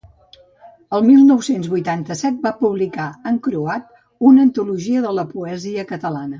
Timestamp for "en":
3.33-3.39